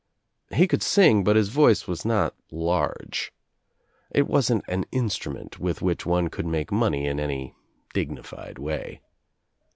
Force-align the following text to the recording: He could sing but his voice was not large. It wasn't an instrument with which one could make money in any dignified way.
He 0.51 0.67
could 0.67 0.81
sing 0.81 1.23
but 1.23 1.35
his 1.35 1.49
voice 1.49 1.87
was 1.87 2.03
not 2.05 2.33
large. 2.49 3.31
It 4.09 4.27
wasn't 4.27 4.65
an 4.67 4.85
instrument 4.91 5.59
with 5.59 5.83
which 5.83 6.07
one 6.07 6.27
could 6.29 6.47
make 6.47 6.71
money 6.71 7.05
in 7.05 7.19
any 7.19 7.53
dignified 7.93 8.57
way. 8.57 9.01